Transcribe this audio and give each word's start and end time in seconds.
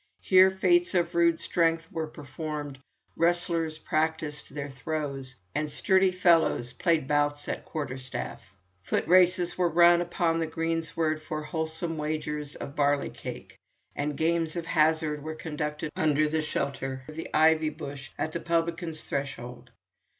Here 0.21 0.49
feats 0.49 0.95
of 0.95 1.13
rude 1.13 1.39
strength 1.39 1.87
were 1.91 2.07
performed, 2.07 2.79
wrestlers 3.15 3.77
practised 3.77 4.51
their 4.51 4.67
throws, 4.67 5.35
and 5.53 5.69
sturdy 5.69 6.09
fellows 6.11 6.73
played 6.73 7.07
bouts 7.07 7.47
at 7.47 7.65
quarter 7.65 7.99
staff. 7.99 8.51
Foot 8.81 9.07
races 9.07 9.59
were 9.59 9.69
run 9.69 10.01
upon 10.01 10.39
the 10.39 10.47
greensward 10.47 11.21
for 11.21 11.43
wholesome 11.43 11.99
wagers 11.99 12.55
of 12.55 12.75
barley 12.75 13.11
cake, 13.11 13.59
and 13.95 14.17
games 14.17 14.55
of 14.55 14.65
hazard 14.65 15.21
were 15.21 15.35
conducted 15.35 15.91
under 15.95 16.27
the 16.27 16.41
shelter 16.41 17.03
of 17.07 17.15
the 17.15 17.29
ivy 17.31 17.69
bush 17.69 18.09
at 18.17 18.31
the 18.31 18.39
publican's 18.39 19.03
threshold. 19.03 19.69